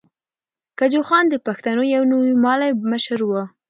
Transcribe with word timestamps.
کجوخان 0.79 1.23
د 1.29 1.35
پښتنو 1.45 1.83
یو 1.95 2.03
نومیالی 2.11 2.71
مشر 2.91 3.19
ؤ. 3.29 3.35